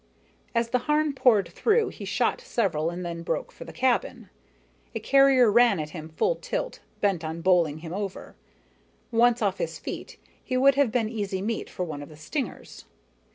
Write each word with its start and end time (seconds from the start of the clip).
As 0.55 0.69
the 0.69 0.79
Harn 0.89 1.13
poured 1.13 1.49
through, 1.49 1.89
he 1.89 2.05
shot 2.05 2.41
several 2.41 2.89
and 2.89 3.05
then 3.05 3.21
broke 3.21 3.51
for 3.51 3.65
the 3.65 3.71
cabin. 3.71 4.31
A 4.95 4.99
carrier 4.99 5.51
ran 5.51 5.79
at 5.79 5.91
him 5.91 6.09
full 6.09 6.37
tilt, 6.37 6.79
bent 7.01 7.23
on 7.23 7.41
bowling 7.41 7.81
him 7.85 7.93
over. 7.93 8.35
Once 9.11 9.43
off 9.43 9.59
his 9.59 9.77
feet, 9.77 10.17
he 10.43 10.57
would 10.57 10.73
have 10.73 10.91
been 10.91 11.07
easy 11.07 11.39
meat 11.43 11.69
for 11.69 11.85
one 11.85 12.01
of 12.01 12.09
the 12.09 12.17
stingers. 12.17 12.85